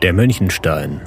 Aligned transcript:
Der 0.00 0.12
Mönchenstein. 0.12 1.00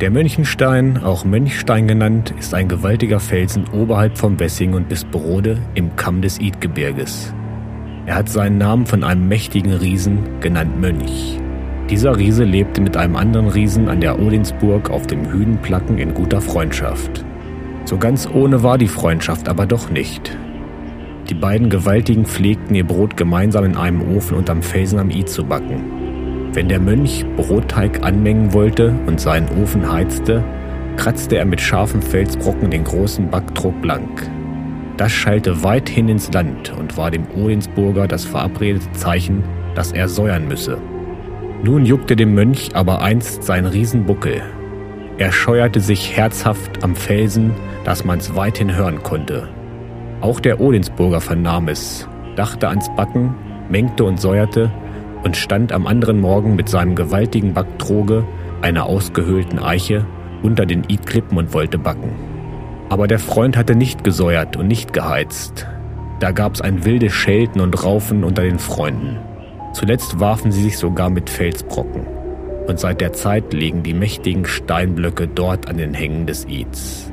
Der 0.00 0.12
Mönchenstein, 0.12 1.02
auch 1.02 1.24
Mönchstein 1.24 1.88
genannt, 1.88 2.32
ist 2.38 2.54
ein 2.54 2.68
gewaltiger 2.68 3.18
Felsen 3.18 3.64
oberhalb 3.72 4.16
vom 4.16 4.38
Wessing 4.38 4.74
und 4.74 4.88
Bisperode 4.88 5.58
im 5.74 5.96
Kamm 5.96 6.22
des 6.22 6.38
Idgebirges. 6.38 7.34
Er 8.06 8.14
hat 8.14 8.28
seinen 8.28 8.56
Namen 8.56 8.86
von 8.86 9.02
einem 9.02 9.26
mächtigen 9.26 9.72
Riesen, 9.72 10.38
genannt 10.38 10.80
Mönch. 10.80 11.40
Dieser 11.90 12.16
Riese 12.16 12.44
lebte 12.44 12.80
mit 12.80 12.96
einem 12.96 13.16
anderen 13.16 13.48
Riesen 13.48 13.88
an 13.88 14.00
der 14.00 14.20
Odinsburg 14.20 14.90
auf 14.90 15.08
dem 15.08 15.28
Hüdenplacken 15.28 15.98
in 15.98 16.14
guter 16.14 16.40
Freundschaft. 16.40 17.24
So 17.84 17.98
ganz 17.98 18.28
ohne 18.32 18.62
war 18.62 18.78
die 18.78 18.86
Freundschaft 18.86 19.48
aber 19.48 19.66
doch 19.66 19.90
nicht. 19.90 20.38
Die 21.28 21.34
beiden 21.34 21.70
Gewaltigen 21.70 22.24
pflegten 22.24 22.76
ihr 22.76 22.86
Brot 22.86 23.16
gemeinsam 23.16 23.64
in 23.64 23.76
einem 23.76 24.16
Ofen 24.16 24.36
unterm 24.36 24.62
Felsen 24.62 25.00
am 25.00 25.10
I 25.10 25.24
zu 25.24 25.44
backen. 25.44 26.50
Wenn 26.52 26.68
der 26.68 26.78
Mönch 26.78 27.24
Brotteig 27.36 28.04
anmengen 28.04 28.52
wollte 28.52 28.94
und 29.06 29.20
seinen 29.20 29.48
Ofen 29.60 29.90
heizte, 29.90 30.44
kratzte 30.96 31.36
er 31.36 31.44
mit 31.44 31.60
scharfen 31.60 32.00
Felsbrocken 32.00 32.70
den 32.70 32.84
großen 32.84 33.28
Backtrog 33.28 33.82
blank. 33.82 34.30
Das 34.96 35.10
schallte 35.10 35.64
weit 35.64 35.88
hin 35.88 36.08
ins 36.08 36.32
Land 36.32 36.72
und 36.78 36.96
war 36.96 37.10
dem 37.10 37.26
Odinsburger 37.36 38.06
das 38.06 38.24
verabredete 38.24 38.90
Zeichen, 38.92 39.42
dass 39.74 39.90
er 39.90 40.08
säuern 40.08 40.46
müsse. 40.46 40.78
Nun 41.64 41.84
juckte 41.84 42.14
dem 42.14 42.34
Mönch 42.34 42.70
aber 42.74 43.02
einst 43.02 43.42
sein 43.42 43.66
Riesenbuckel. 43.66 44.42
Er 45.18 45.32
scheuerte 45.32 45.80
sich 45.80 46.16
herzhaft 46.16 46.84
am 46.84 46.94
Felsen, 46.94 47.50
dass 47.84 48.04
man's 48.04 48.36
weithin 48.36 48.76
hören 48.76 49.02
konnte. 49.02 49.48
Auch 50.20 50.40
der 50.40 50.60
Odinsburger 50.60 51.20
vernahm 51.20 51.68
es, 51.68 52.08
dachte 52.36 52.68
ans 52.68 52.88
Backen, 52.96 53.34
mengte 53.68 54.04
und 54.04 54.20
säuerte 54.20 54.72
und 55.24 55.36
stand 55.36 55.72
am 55.72 55.86
anderen 55.86 56.20
Morgen 56.20 56.56
mit 56.56 56.68
seinem 56.68 56.94
gewaltigen 56.94 57.52
Backtroge, 57.52 58.24
einer 58.62 58.86
ausgehöhlten 58.86 59.58
Eiche, 59.58 60.06
unter 60.42 60.66
den 60.66 60.84
Idklippen 60.88 61.36
und 61.36 61.52
wollte 61.52 61.78
backen. 61.78 62.10
Aber 62.88 63.08
der 63.08 63.18
Freund 63.18 63.56
hatte 63.56 63.74
nicht 63.74 64.04
gesäuert 64.04 64.56
und 64.56 64.68
nicht 64.68 64.92
geheizt. 64.92 65.66
Da 66.20 66.30
gab's 66.30 66.60
ein 66.60 66.84
wildes 66.84 67.12
Schelten 67.12 67.60
und 67.60 67.84
Raufen 67.84 68.24
unter 68.24 68.42
den 68.42 68.58
Freunden. 68.58 69.18
Zuletzt 69.74 70.20
warfen 70.20 70.52
sie 70.52 70.62
sich 70.62 70.78
sogar 70.78 71.10
mit 71.10 71.28
Felsbrocken. 71.28 72.06
Und 72.66 72.80
seit 72.80 73.00
der 73.00 73.12
Zeit 73.12 73.52
liegen 73.52 73.82
die 73.82 73.94
mächtigen 73.94 74.46
Steinblöcke 74.46 75.28
dort 75.28 75.68
an 75.68 75.76
den 75.76 75.92
Hängen 75.92 76.26
des 76.26 76.46
Ids. 76.46 77.12